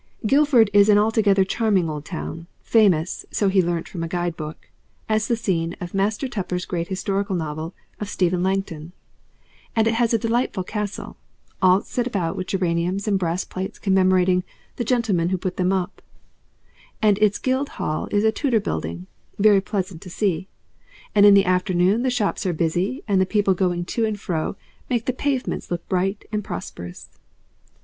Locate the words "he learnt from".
3.49-4.01